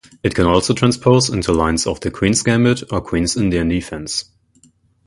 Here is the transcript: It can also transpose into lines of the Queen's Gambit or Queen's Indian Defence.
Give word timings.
It 0.23 0.33
can 0.33 0.47
also 0.47 0.73
transpose 0.73 1.29
into 1.29 1.51
lines 1.53 1.85
of 1.85 1.99
the 1.99 2.09
Queen's 2.09 2.41
Gambit 2.41 2.91
or 2.91 3.01
Queen's 3.01 3.37
Indian 3.37 3.67
Defence. 3.69 4.31